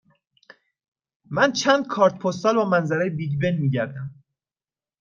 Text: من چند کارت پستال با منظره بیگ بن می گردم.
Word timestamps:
من 1.25 1.51
چند 1.51 1.87
کارت 1.87 2.19
پستال 2.19 2.55
با 2.55 2.65
منظره 2.69 3.09
بیگ 3.09 3.41
بن 3.41 3.57
می 3.57 3.69
گردم. 3.69 4.13